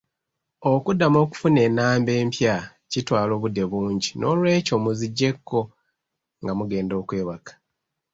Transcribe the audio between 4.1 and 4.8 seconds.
noolwekyo